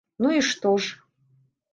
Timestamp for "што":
0.47-0.71